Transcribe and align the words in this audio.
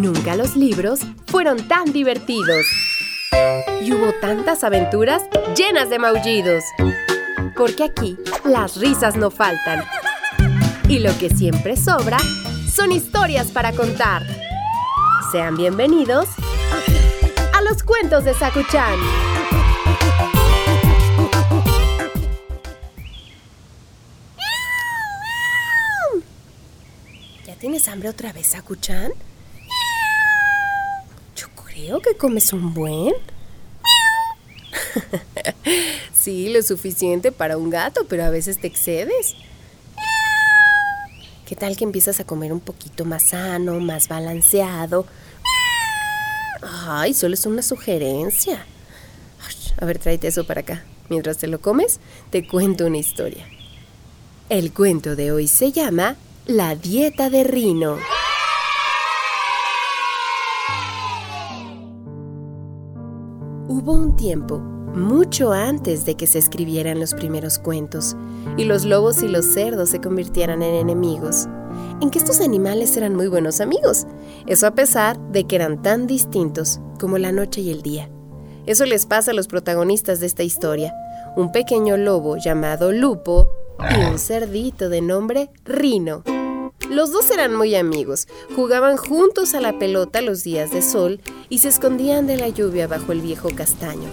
Nunca 0.00 0.34
los 0.34 0.56
libros 0.56 1.00
fueron 1.26 1.68
tan 1.68 1.92
divertidos. 1.92 2.64
Y 3.82 3.92
hubo 3.92 4.14
tantas 4.18 4.64
aventuras 4.64 5.24
llenas 5.54 5.90
de 5.90 5.98
maullidos. 5.98 6.64
Porque 7.54 7.84
aquí 7.84 8.16
las 8.42 8.78
risas 8.78 9.16
no 9.16 9.30
faltan. 9.30 9.84
Y 10.88 11.00
lo 11.00 11.10
que 11.18 11.28
siempre 11.28 11.76
sobra 11.76 12.16
son 12.74 12.92
historias 12.92 13.48
para 13.48 13.72
contar. 13.72 14.22
Sean 15.30 15.58
bienvenidos 15.58 16.30
a 17.52 17.60
los 17.60 17.82
cuentos 17.82 18.24
de 18.24 18.32
Sakuchan. 18.32 18.98
¿Ya 27.46 27.54
tienes 27.56 27.86
hambre 27.86 28.08
otra 28.08 28.32
vez, 28.32 28.46
Sakuchan? 28.46 29.12
Creo 31.82 32.00
que 32.00 32.14
comes 32.14 32.52
un 32.52 32.74
buen. 32.74 33.14
sí, 36.12 36.50
lo 36.50 36.62
suficiente 36.62 37.32
para 37.32 37.56
un 37.56 37.70
gato, 37.70 38.04
pero 38.06 38.24
a 38.24 38.30
veces 38.30 38.60
te 38.60 38.66
excedes. 38.66 39.34
¿Qué 41.46 41.56
tal 41.56 41.76
que 41.76 41.84
empiezas 41.84 42.20
a 42.20 42.24
comer 42.24 42.52
un 42.52 42.60
poquito 42.60 43.04
más 43.04 43.30
sano, 43.30 43.80
más 43.80 44.08
balanceado? 44.08 45.06
Ay, 46.62 47.14
solo 47.14 47.34
es 47.34 47.46
una 47.46 47.62
sugerencia. 47.62 48.66
A 49.78 49.84
ver, 49.86 49.98
tráete 49.98 50.28
eso 50.28 50.46
para 50.46 50.60
acá. 50.60 50.84
Mientras 51.08 51.38
te 51.38 51.46
lo 51.46 51.60
comes, 51.60 51.98
te 52.28 52.46
cuento 52.46 52.86
una 52.86 52.98
historia. 52.98 53.46
El 54.50 54.72
cuento 54.72 55.16
de 55.16 55.32
hoy 55.32 55.48
se 55.48 55.72
llama 55.72 56.16
La 56.46 56.76
dieta 56.76 57.30
de 57.30 57.42
Rino. 57.42 57.96
Hubo 63.72 63.92
un 63.92 64.16
tiempo, 64.16 64.58
mucho 64.58 65.52
antes 65.52 66.04
de 66.04 66.16
que 66.16 66.26
se 66.26 66.40
escribieran 66.40 66.98
los 66.98 67.14
primeros 67.14 67.60
cuentos, 67.60 68.16
y 68.56 68.64
los 68.64 68.84
lobos 68.84 69.22
y 69.22 69.28
los 69.28 69.46
cerdos 69.46 69.90
se 69.90 70.00
convirtieran 70.00 70.64
en 70.64 70.74
enemigos, 70.74 71.46
en 72.00 72.10
que 72.10 72.18
estos 72.18 72.40
animales 72.40 72.96
eran 72.96 73.14
muy 73.14 73.28
buenos 73.28 73.60
amigos, 73.60 74.08
eso 74.48 74.66
a 74.66 74.72
pesar 74.72 75.20
de 75.30 75.44
que 75.44 75.54
eran 75.54 75.82
tan 75.82 76.08
distintos 76.08 76.80
como 76.98 77.16
la 77.18 77.30
noche 77.30 77.60
y 77.60 77.70
el 77.70 77.80
día. 77.82 78.10
Eso 78.66 78.86
les 78.86 79.06
pasa 79.06 79.30
a 79.30 79.34
los 79.34 79.46
protagonistas 79.46 80.18
de 80.18 80.26
esta 80.26 80.42
historia, 80.42 80.92
un 81.36 81.52
pequeño 81.52 81.96
lobo 81.96 82.38
llamado 82.38 82.90
Lupo 82.90 83.52
y 83.78 84.02
un 84.02 84.18
cerdito 84.18 84.88
de 84.88 85.00
nombre 85.00 85.48
Rino. 85.64 86.24
Los 86.90 87.12
dos 87.12 87.30
eran 87.30 87.54
muy 87.54 87.76
amigos, 87.76 88.26
jugaban 88.56 88.96
juntos 88.96 89.54
a 89.54 89.60
la 89.60 89.78
pelota 89.78 90.22
los 90.22 90.42
días 90.42 90.72
de 90.72 90.82
sol 90.82 91.20
y 91.50 91.58
se 91.58 91.68
escondían 91.68 92.26
de 92.26 92.36
la 92.36 92.48
lluvia 92.48 92.86
bajo 92.86 93.12
el 93.12 93.20
viejo 93.20 93.50
castaño, 93.54 94.08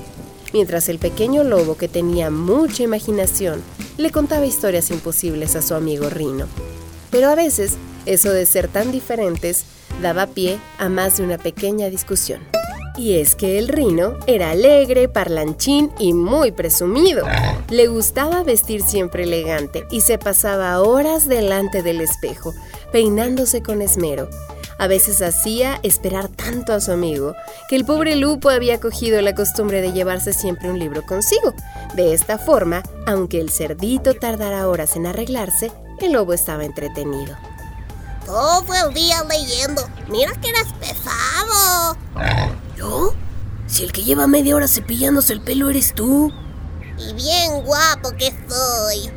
mientras 0.51 0.89
el 0.89 0.97
pequeño 0.97 1.43
lobo, 1.43 1.77
que 1.77 1.87
tenía 1.87 2.29
mucha 2.31 2.83
imaginación, 2.83 3.61
le 3.97 4.11
contaba 4.11 4.45
historias 4.45 4.89
imposibles 4.89 5.55
a 5.55 5.61
su 5.61 5.75
amigo 5.75 6.09
Rino. 6.09 6.47
Pero 7.11 7.29
a 7.29 7.35
veces, 7.35 7.77
eso 8.05 8.31
de 8.31 8.45
ser 8.45 8.67
tan 8.67 8.91
diferentes 8.91 9.65
daba 10.01 10.27
pie 10.27 10.59
a 10.79 10.89
más 10.89 11.17
de 11.17 11.23
una 11.23 11.37
pequeña 11.37 11.89
discusión. 11.89 12.41
Y 12.97 13.19
es 13.19 13.35
que 13.35 13.59
el 13.59 13.67
Rino 13.67 14.17
era 14.25 14.49
alegre, 14.49 15.07
parlanchín 15.07 15.91
y 15.99 16.13
muy 16.13 16.51
presumido. 16.51 17.27
Le 17.69 17.85
gustaba 17.85 18.41
vestir 18.41 18.81
siempre 18.81 19.23
elegante 19.23 19.85
y 19.91 20.01
se 20.01 20.17
pasaba 20.17 20.81
horas 20.81 21.27
delante 21.27 21.83
del 21.83 22.01
espejo, 22.01 22.55
peinándose 22.91 23.61
con 23.61 23.83
esmero. 23.83 24.29
A 24.79 24.87
veces 24.87 25.21
hacía 25.21 25.79
esperar 25.81 26.27
tanto 26.27 26.71
a 26.73 26.79
su 26.79 26.91
amigo 26.91 27.35
que 27.67 27.75
el 27.75 27.85
pobre 27.85 28.15
Lupo 28.15 28.49
había 28.49 28.79
cogido 28.79 29.21
la 29.21 29.33
costumbre 29.33 29.81
de 29.81 29.91
llevarse 29.91 30.33
siempre 30.33 30.69
un 30.69 30.77
libro 30.77 31.03
consigo. 31.03 31.53
De 31.95 32.13
esta 32.13 32.37
forma, 32.37 32.83
aunque 33.07 33.41
el 33.41 33.49
cerdito 33.49 34.13
tardara 34.13 34.67
horas 34.67 34.95
en 34.95 35.07
arreglarse, 35.07 35.71
el 35.99 36.11
lobo 36.11 36.33
estaba 36.33 36.63
entretenido. 36.63 37.35
Todo 38.25 38.65
el 38.87 38.93
día 38.93 39.23
leyendo. 39.23 39.81
Mira 40.09 40.33
que 40.33 40.49
eres 40.49 40.67
pesado. 40.79 41.97
¿Yo? 42.77 43.13
Si 43.65 43.83
el 43.83 43.91
que 43.91 44.03
lleva 44.03 44.27
media 44.27 44.55
hora 44.55 44.67
cepillándose 44.67 45.33
el 45.33 45.41
pelo 45.41 45.69
eres 45.69 45.93
tú. 45.93 46.31
Y 46.99 47.13
bien 47.13 47.63
guapo 47.63 48.11
que 48.11 48.31
soy. 48.47 49.11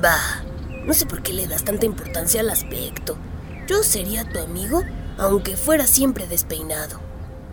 Bah, 0.00 0.42
no 0.84 0.94
sé 0.94 1.06
por 1.06 1.22
qué 1.22 1.32
le 1.32 1.48
das 1.48 1.64
tanta 1.64 1.86
importancia 1.86 2.40
al 2.40 2.50
aspecto. 2.50 3.16
Yo 3.70 3.84
sería 3.84 4.24
tu 4.24 4.40
amigo 4.40 4.82
aunque 5.16 5.56
fuera 5.56 5.86
siempre 5.86 6.26
despeinado. 6.26 6.98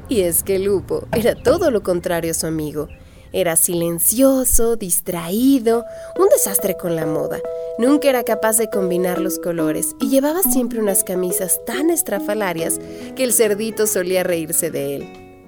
Y 0.10 0.22
es 0.22 0.42
que 0.42 0.58
Lupo 0.58 1.06
era 1.14 1.36
todo 1.36 1.70
lo 1.70 1.84
contrario 1.84 2.32
a 2.32 2.34
su 2.34 2.48
amigo. 2.48 2.88
Era 3.34 3.56
silencioso, 3.56 4.78
distraído, 4.78 5.86
un 6.18 6.28
desastre 6.30 6.76
con 6.76 6.96
la 6.96 7.06
moda. 7.06 7.38
Nunca 7.78 8.10
era 8.10 8.24
capaz 8.24 8.58
de 8.58 8.68
combinar 8.68 9.20
los 9.20 9.38
colores 9.38 9.96
y 10.00 10.10
llevaba 10.10 10.42
siempre 10.42 10.80
unas 10.80 11.04
camisas 11.04 11.64
tan 11.68 11.92
estrafalarias 11.92 12.80
que 13.16 13.24
el 13.24 13.32
cerdito 13.32 13.86
solía 13.86 14.24
reírse 14.24 14.72
de 14.72 14.96
él. 14.96 15.48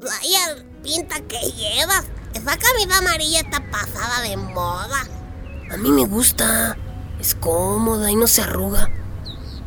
Vaya 0.00 0.64
pinta 0.82 1.20
que 1.28 1.38
llevas. 1.52 2.06
Esa 2.34 2.56
camisa 2.56 2.98
amarilla 2.98 3.38
está 3.38 3.62
pasada 3.70 4.22
de 4.28 4.36
moda. 4.36 5.06
A 5.70 5.76
mí 5.76 5.92
me 5.92 6.06
gusta. 6.06 6.76
Es 7.20 7.36
cómoda 7.36 8.10
y 8.10 8.16
no 8.16 8.26
se 8.26 8.42
arruga. 8.42 8.90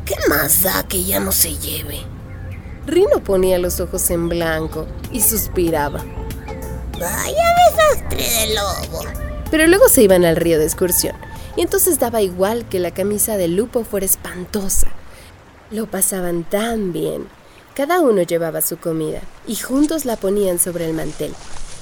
¿Qué 0.04 0.16
más 0.28 0.62
da 0.62 0.82
que 0.88 1.04
ya 1.04 1.20
no 1.20 1.30
se 1.30 1.56
lleve? 1.56 2.00
Rino 2.86 3.22
ponía 3.22 3.58
los 3.58 3.78
ojos 3.78 4.10
en 4.10 4.28
blanco 4.28 4.86
y 5.12 5.20
suspiraba. 5.20 6.04
Vaya 6.98 7.54
desastre 7.70 8.28
de 8.28 8.54
lobo. 8.54 9.04
Pero 9.50 9.66
luego 9.66 9.88
se 9.88 10.02
iban 10.02 10.24
al 10.24 10.36
río 10.36 10.58
de 10.58 10.64
excursión, 10.64 11.14
y 11.56 11.60
entonces 11.60 12.00
daba 12.00 12.20
igual 12.20 12.68
que 12.68 12.80
la 12.80 12.90
camisa 12.90 13.36
de 13.36 13.46
Lupo 13.46 13.84
fuera 13.84 14.06
espantosa. 14.06 14.88
Lo 15.70 15.86
pasaban 15.86 16.44
tan 16.44 16.92
bien. 16.92 17.28
Cada 17.74 18.00
uno 18.00 18.22
llevaba 18.22 18.60
su 18.60 18.78
comida, 18.78 19.20
y 19.46 19.56
juntos 19.56 20.04
la 20.04 20.16
ponían 20.16 20.58
sobre 20.58 20.86
el 20.86 20.94
mantel. 20.94 21.32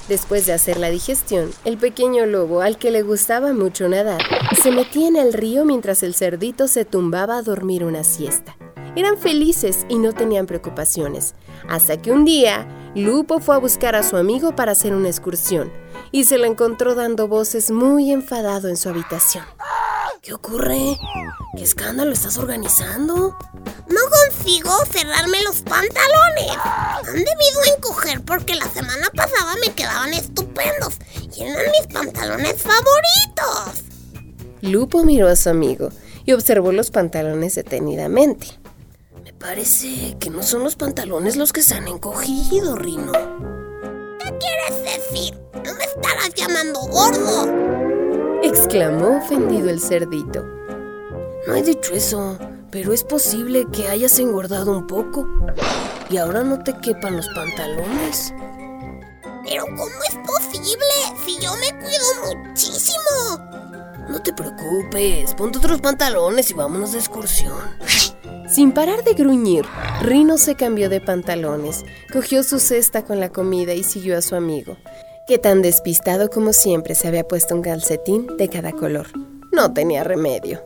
Después 0.07 0.45
de 0.45 0.53
hacer 0.53 0.77
la 0.77 0.89
digestión, 0.89 1.51
el 1.63 1.77
pequeño 1.77 2.25
lobo, 2.25 2.61
al 2.61 2.77
que 2.77 2.91
le 2.91 3.01
gustaba 3.01 3.53
mucho 3.53 3.87
nadar, 3.87 4.21
se 4.61 4.71
metía 4.71 5.07
en 5.07 5.15
el 5.15 5.33
río 5.33 5.63
mientras 5.63 6.03
el 6.03 6.15
cerdito 6.15 6.67
se 6.67 6.85
tumbaba 6.85 7.37
a 7.37 7.41
dormir 7.41 7.83
una 7.83 8.03
siesta. 8.03 8.57
Eran 8.95 9.17
felices 9.17 9.85
y 9.87 9.97
no 9.97 10.11
tenían 10.11 10.47
preocupaciones, 10.47 11.35
hasta 11.69 12.01
que 12.01 12.11
un 12.11 12.25
día 12.25 12.67
Lupo 12.93 13.39
fue 13.39 13.55
a 13.55 13.59
buscar 13.59 13.95
a 13.95 14.03
su 14.03 14.17
amigo 14.17 14.53
para 14.53 14.73
hacer 14.73 14.93
una 14.93 15.07
excursión 15.07 15.71
y 16.11 16.25
se 16.25 16.37
lo 16.37 16.45
encontró 16.45 16.93
dando 16.93 17.29
voces 17.29 17.71
muy 17.71 18.11
enfadado 18.11 18.67
en 18.67 18.75
su 18.75 18.89
habitación. 18.89 19.45
¿Qué 20.21 20.35
ocurre? 20.35 20.99
¿Qué 21.57 21.63
escándalo 21.63 22.11
estás 22.11 22.37
organizando? 22.37 23.35
No 23.89 24.01
consigo 24.11 24.69
cerrarme 24.85 25.41
los 25.41 25.63
pantalones. 25.63 26.57
Han 26.63 27.15
debido 27.15 27.75
encoger 27.75 28.21
porque 28.21 28.53
la 28.53 28.69
semana 28.69 29.09
pasada 29.15 29.55
me 29.65 29.73
quedaban 29.73 30.13
estupendos 30.13 30.99
y 31.35 31.41
eran 31.41 31.65
mis 31.71 31.91
pantalones 31.91 32.61
favoritos. 32.61 33.83
Lupo 34.61 35.03
miró 35.03 35.27
a 35.27 35.35
su 35.35 35.49
amigo 35.49 35.89
y 36.23 36.33
observó 36.33 36.71
los 36.71 36.91
pantalones 36.91 37.55
detenidamente. 37.55 38.59
Me 39.23 39.33
parece 39.33 40.17
que 40.19 40.29
no 40.29 40.43
son 40.43 40.63
los 40.63 40.75
pantalones 40.75 41.35
los 41.35 41.51
que 41.51 41.63
se 41.63 41.73
han 41.73 41.87
encogido, 41.87 42.75
Rino. 42.75 43.11
¿Qué 44.19 44.31
quieres 44.37 44.83
decir? 44.83 45.33
¿No 45.65 45.73
me 45.73 45.83
estarás 45.83 46.31
llamando 46.35 46.79
gordo? 46.81 47.70
Exclamó 48.43 49.17
ofendido 49.17 49.69
el 49.69 49.79
cerdito. 49.79 50.45
No 51.47 51.55
he 51.55 51.63
dicho 51.63 51.93
eso, 51.93 52.37
pero 52.71 52.93
es 52.93 53.03
posible 53.03 53.67
que 53.71 53.87
hayas 53.87 54.17
engordado 54.19 54.71
un 54.71 54.87
poco 54.87 55.27
y 56.09 56.17
ahora 56.17 56.43
no 56.43 56.63
te 56.63 56.73
quepan 56.77 57.17
los 57.17 57.27
pantalones. 57.29 58.33
Pero 59.43 59.65
¿cómo 59.65 60.03
es 60.07 60.15
posible 60.25 60.85
si 61.25 61.39
yo 61.39 61.51
me 61.55 61.69
cuido 61.79 62.45
muchísimo? 62.45 63.01
No 64.09 64.21
te 64.21 64.33
preocupes, 64.33 65.33
ponte 65.35 65.57
otros 65.57 65.81
pantalones 65.81 66.51
y 66.51 66.53
vámonos 66.53 66.91
de 66.91 66.99
excursión. 66.99 67.57
Sin 68.49 68.73
parar 68.73 69.03
de 69.03 69.13
gruñir, 69.13 69.65
Rino 70.01 70.37
se 70.37 70.55
cambió 70.55 70.89
de 70.89 70.99
pantalones, 70.99 71.85
cogió 72.11 72.43
su 72.43 72.59
cesta 72.59 73.05
con 73.05 73.19
la 73.19 73.29
comida 73.29 73.73
y 73.73 73.83
siguió 73.83 74.17
a 74.17 74.21
su 74.21 74.35
amigo, 74.35 74.75
que 75.27 75.37
tan 75.37 75.61
despistado 75.61 76.29
como 76.29 76.53
siempre 76.53 76.95
se 76.95 77.07
había 77.07 77.27
puesto 77.27 77.55
un 77.55 77.61
calcetín 77.61 78.27
de 78.37 78.49
cada 78.49 78.71
color. 78.71 79.07
No 79.51 79.73
tenía 79.73 80.03
remedio. 80.03 80.61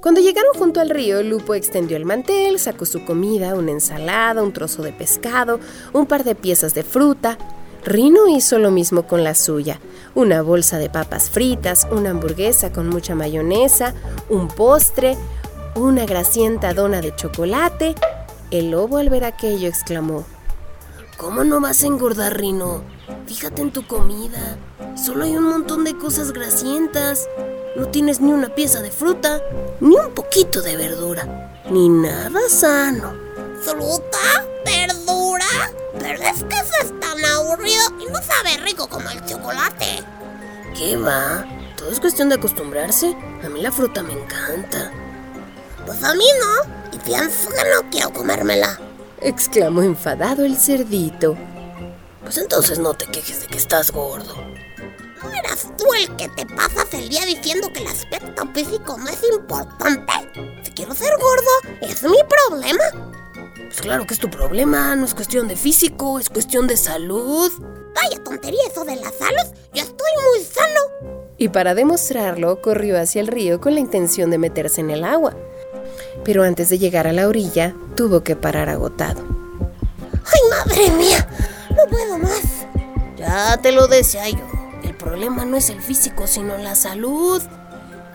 Cuando 0.00 0.20
llegaron 0.20 0.52
junto 0.54 0.80
al 0.80 0.90
río, 0.90 1.22
Lupo 1.22 1.54
extendió 1.54 1.96
el 1.96 2.04
mantel, 2.04 2.58
sacó 2.58 2.84
su 2.84 3.04
comida, 3.04 3.54
una 3.54 3.72
ensalada, 3.72 4.42
un 4.42 4.52
trozo 4.52 4.82
de 4.82 4.92
pescado, 4.92 5.60
un 5.92 6.06
par 6.06 6.24
de 6.24 6.34
piezas 6.34 6.74
de 6.74 6.82
fruta. 6.82 7.38
Rino 7.84 8.28
hizo 8.28 8.58
lo 8.58 8.70
mismo 8.70 9.06
con 9.06 9.24
la 9.24 9.34
suya, 9.34 9.80
una 10.14 10.42
bolsa 10.42 10.78
de 10.78 10.90
papas 10.90 11.30
fritas, 11.30 11.86
una 11.90 12.10
hamburguesa 12.10 12.72
con 12.72 12.88
mucha 12.88 13.14
mayonesa, 13.14 13.94
un 14.28 14.48
postre, 14.48 15.16
una 15.74 16.06
grasienta 16.06 16.72
dona 16.72 17.00
de 17.00 17.14
chocolate. 17.14 17.94
El 18.50 18.70
lobo 18.70 18.98
al 18.98 19.10
ver 19.10 19.24
aquello 19.24 19.68
exclamó, 19.68 20.24
¿Cómo 21.16 21.44
no 21.44 21.60
vas 21.60 21.82
a 21.82 21.86
engordar, 21.86 22.36
Rino? 22.36 22.82
Fíjate 23.26 23.62
en 23.62 23.72
tu 23.72 23.86
comida. 23.86 24.58
Solo 24.96 25.24
hay 25.24 25.36
un 25.36 25.44
montón 25.44 25.84
de 25.84 25.96
cosas 25.96 26.32
grasientas. 26.32 27.28
No 27.76 27.86
tienes 27.88 28.20
ni 28.20 28.32
una 28.32 28.48
pieza 28.48 28.82
de 28.82 28.90
fruta, 28.90 29.40
ni 29.80 29.96
un 29.96 30.12
poquito 30.12 30.60
de 30.60 30.76
verdura, 30.76 31.62
ni 31.70 31.88
nada 31.88 32.40
sano. 32.48 33.14
¿Fruta? 33.62 34.44
¿Verdura? 34.64 35.46
Pero 35.98 36.22
es 36.22 36.42
que 36.44 36.56
eso 36.56 36.74
es 36.82 37.00
tan 37.00 37.24
aburrido 37.24 37.84
y 38.00 38.06
no 38.06 38.20
sabe 38.20 38.56
rico 38.64 38.88
como 38.88 39.08
el 39.10 39.24
chocolate. 39.24 40.04
¿Qué 40.76 40.96
va? 40.96 41.44
Todo 41.76 41.90
es 41.90 42.00
cuestión 42.00 42.28
de 42.28 42.36
acostumbrarse. 42.36 43.16
A 43.44 43.48
mí 43.48 43.62
la 43.62 43.70
fruta 43.70 44.02
me 44.02 44.12
encanta. 44.14 44.90
Pues 45.86 46.02
a 46.02 46.14
mí 46.14 46.26
no, 46.40 46.90
y 46.92 46.98
pienso 46.98 47.50
que 47.50 47.70
no 47.70 47.88
quiero 47.90 48.12
comérmela. 48.12 48.80
Exclamó 49.24 49.82
enfadado 49.82 50.44
el 50.44 50.56
cerdito. 50.56 51.36
Pues 52.22 52.38
entonces 52.38 52.78
no 52.78 52.94
te 52.94 53.06
quejes 53.06 53.40
de 53.40 53.46
que 53.46 53.58
estás 53.58 53.90
gordo. 53.90 54.34
¿No 55.22 55.30
eras 55.30 55.68
tú 55.78 55.86
el 55.94 56.14
que 56.16 56.28
te 56.28 56.46
pasas 56.46 56.92
el 56.92 57.08
día 57.08 57.24
diciendo 57.24 57.68
que 57.72 57.80
el 57.80 57.86
aspecto 57.86 58.46
físico 58.52 58.96
no 58.98 59.08
es 59.08 59.20
importante? 59.32 60.12
Si 60.62 60.70
quiero 60.72 60.94
ser 60.94 61.12
gordo, 61.18 61.78
es 61.80 62.02
mi 62.02 62.18
problema. 62.28 62.84
Pues 63.54 63.80
claro 63.80 64.06
que 64.06 64.14
es 64.14 64.20
tu 64.20 64.30
problema, 64.30 64.94
no 64.94 65.06
es 65.06 65.14
cuestión 65.14 65.48
de 65.48 65.56
físico, 65.56 66.18
es 66.18 66.28
cuestión 66.28 66.66
de 66.66 66.76
salud. 66.76 67.50
Vaya 67.94 68.22
tontería 68.22 68.60
eso 68.70 68.84
de 68.84 68.96
la 68.96 69.10
salud, 69.10 69.56
yo 69.72 69.82
estoy 69.82 70.10
muy 70.30 70.44
sano. 70.44 71.14
Y 71.38 71.48
para 71.48 71.74
demostrarlo, 71.74 72.60
corrió 72.60 73.00
hacia 73.00 73.20
el 73.20 73.28
río 73.28 73.60
con 73.60 73.74
la 73.74 73.80
intención 73.80 74.30
de 74.30 74.38
meterse 74.38 74.80
en 74.80 74.90
el 74.90 75.04
agua. 75.04 75.34
Pero 76.24 76.42
antes 76.42 76.68
de 76.68 76.78
llegar 76.78 77.06
a 77.06 77.12
la 77.12 77.28
orilla, 77.28 77.74
tuvo 77.96 78.22
que 78.22 78.36
parar 78.36 78.68
agotado. 78.68 79.22
¡Ay, 80.12 80.40
madre 80.50 80.90
mía! 80.96 81.28
No 81.70 81.90
puedo 81.90 82.18
más. 82.18 82.66
Ya 83.16 83.56
te 83.60 83.72
lo 83.72 83.88
decía 83.88 84.28
yo. 84.28 84.46
El 84.82 84.94
problema 84.94 85.44
no 85.44 85.56
es 85.56 85.70
el 85.70 85.80
físico, 85.80 86.26
sino 86.26 86.56
la 86.58 86.74
salud. 86.74 87.42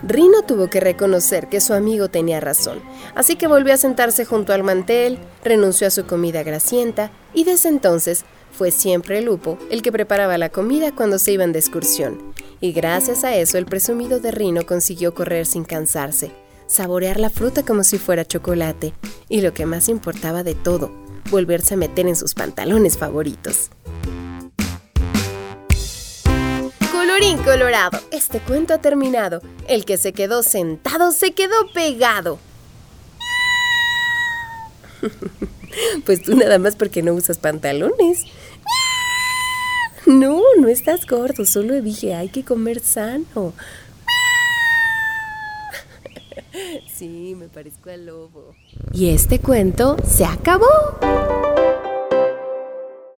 Rino 0.02 0.42
tuvo 0.42 0.68
que 0.68 0.80
reconocer 0.80 1.48
que 1.48 1.60
su 1.60 1.74
amigo 1.74 2.08
tenía 2.08 2.40
razón, 2.40 2.80
así 3.14 3.36
que 3.36 3.46
volvió 3.46 3.74
a 3.74 3.76
sentarse 3.76 4.24
junto 4.24 4.54
al 4.54 4.62
mantel, 4.62 5.18
renunció 5.44 5.86
a 5.86 5.90
su 5.90 6.06
comida 6.06 6.42
grasienta 6.42 7.10
y 7.34 7.44
desde 7.44 7.68
entonces 7.68 8.24
fue 8.50 8.70
siempre 8.70 9.18
el 9.18 9.26
lupo 9.26 9.58
el 9.70 9.82
que 9.82 9.92
preparaba 9.92 10.38
la 10.38 10.48
comida 10.48 10.94
cuando 10.94 11.18
se 11.18 11.32
iban 11.32 11.52
de 11.52 11.58
excursión. 11.58 12.32
Y 12.60 12.72
gracias 12.72 13.24
a 13.24 13.36
eso 13.36 13.58
el 13.58 13.66
presumido 13.66 14.20
de 14.20 14.30
Rino 14.30 14.64
consiguió 14.64 15.14
correr 15.14 15.44
sin 15.44 15.64
cansarse, 15.64 16.30
saborear 16.70 17.18
la 17.18 17.30
fruta 17.30 17.64
como 17.64 17.82
si 17.82 17.98
fuera 17.98 18.24
chocolate 18.24 18.94
y 19.28 19.40
lo 19.40 19.52
que 19.52 19.66
más 19.66 19.88
importaba 19.88 20.44
de 20.44 20.54
todo, 20.54 20.92
volverse 21.30 21.74
a 21.74 21.76
meter 21.76 22.06
en 22.06 22.14
sus 22.16 22.34
pantalones 22.34 22.96
favoritos. 22.96 23.70
Colorín 26.92 27.38
colorado, 27.38 27.98
este 28.12 28.38
cuento 28.38 28.74
ha 28.74 28.78
terminado. 28.78 29.42
El 29.66 29.84
que 29.84 29.96
se 29.96 30.12
quedó 30.12 30.42
sentado 30.42 31.10
se 31.12 31.32
quedó 31.32 31.70
pegado. 31.74 32.38
Pues 36.04 36.20
tú 36.20 36.34
nada 36.34 36.58
más 36.58 36.74
porque 36.74 37.00
no 37.00 37.14
usas 37.14 37.38
pantalones. 37.38 38.24
No, 40.04 40.42
no 40.58 40.66
estás 40.66 41.06
gordo, 41.06 41.44
solo 41.44 41.80
dije 41.80 42.12
hay 42.12 42.28
que 42.28 42.44
comer 42.44 42.80
sano. 42.80 43.54
Sí, 46.88 47.34
me 47.36 47.48
parezco 47.48 47.90
al 47.90 48.06
lobo. 48.06 48.54
Y 48.92 49.10
este 49.10 49.40
cuento 49.40 49.96
se 50.04 50.24
acabó. 50.24 50.66